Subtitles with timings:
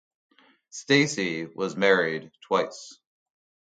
[0.71, 2.97] Stacy was married twice.